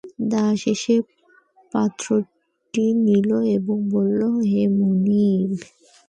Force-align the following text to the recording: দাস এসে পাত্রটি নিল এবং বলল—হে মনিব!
দাস 0.31 0.59
এসে 0.73 0.95
পাত্রটি 1.73 2.85
নিল 3.05 3.29
এবং 3.55 3.77
বলল—হে 3.91 4.61
মনিব! 4.77 5.49